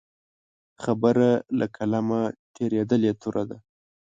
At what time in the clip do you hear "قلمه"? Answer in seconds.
1.75-2.21